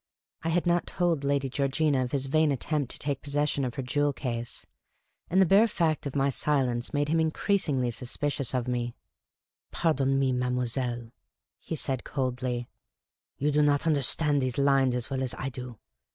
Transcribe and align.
I 0.41 0.49
had 0.49 0.65
not 0.65 0.87
told 0.87 1.23
Lady 1.23 1.47
Georgina 1.47 2.03
of 2.03 2.11
his 2.11 2.25
vain 2.25 2.51
attempt 2.51 2.89
to 2.89 2.97
take 2.97 3.21
possession 3.21 3.63
of 3.63 3.75
her 3.75 3.83
jewel 3.83 4.13
case; 4.13 4.65
and 5.29 5.39
the 5.39 5.45
bare 5.45 5.67
fact 5.67 6.07
of 6.07 6.15
my 6.15 6.31
silence 6.31 6.91
made 6.91 7.07
him 7.09 7.19
increasingly 7.19 7.91
suspicious 7.91 8.55
of 8.55 8.67
me. 8.67 8.95
28 8.95 8.95
Miss 8.95 8.95
Cayley's 8.95 9.21
Adventures" 9.21 9.81
Pardon 10.09 10.19
me, 10.19 10.31
mademoiselle," 10.31 11.11
he 11.59 11.75
said, 11.75 12.03
coldly;" 12.03 12.67
you 13.37 13.51
do 13.51 13.61
not 13.61 13.85
understand 13.85 14.41
these 14.41 14.57
lines 14.57 14.95
as 14.95 15.11
well 15.11 15.21
as 15.21 15.35
I 15.37 15.49
do. 15.49 15.77